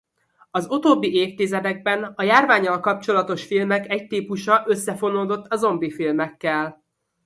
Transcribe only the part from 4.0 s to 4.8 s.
típusa